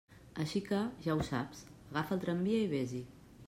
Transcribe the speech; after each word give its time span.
Així 0.43 0.61
que, 0.69 0.79
ja 1.03 1.17
ho 1.17 1.21
saps, 1.29 1.63
agafa 1.77 2.17
el 2.19 2.25
tramvia 2.27 2.67
i 2.67 2.69
vés-hi! 2.77 3.07